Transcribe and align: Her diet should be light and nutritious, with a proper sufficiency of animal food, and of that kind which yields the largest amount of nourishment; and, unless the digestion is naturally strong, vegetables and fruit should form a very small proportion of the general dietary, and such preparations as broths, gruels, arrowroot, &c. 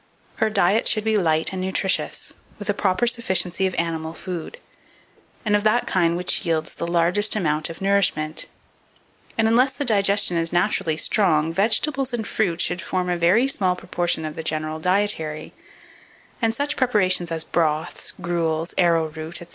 Her 0.37 0.49
diet 0.49 0.87
should 0.87 1.03
be 1.03 1.15
light 1.15 1.51
and 1.53 1.61
nutritious, 1.61 2.33
with 2.57 2.67
a 2.71 2.73
proper 2.73 3.05
sufficiency 3.05 3.67
of 3.67 3.75
animal 3.75 4.15
food, 4.15 4.57
and 5.45 5.55
of 5.55 5.63
that 5.63 5.85
kind 5.85 6.17
which 6.17 6.43
yields 6.43 6.73
the 6.73 6.87
largest 6.87 7.35
amount 7.35 7.69
of 7.69 7.81
nourishment; 7.81 8.47
and, 9.37 9.47
unless 9.47 9.73
the 9.73 9.85
digestion 9.85 10.37
is 10.37 10.51
naturally 10.51 10.97
strong, 10.97 11.53
vegetables 11.53 12.13
and 12.13 12.25
fruit 12.25 12.61
should 12.61 12.81
form 12.81 13.09
a 13.11 13.15
very 13.15 13.47
small 13.47 13.75
proportion 13.75 14.25
of 14.25 14.35
the 14.35 14.41
general 14.41 14.79
dietary, 14.79 15.53
and 16.41 16.55
such 16.55 16.77
preparations 16.77 17.31
as 17.31 17.43
broths, 17.43 18.11
gruels, 18.19 18.73
arrowroot, 18.79 19.37
&c. 19.37 19.45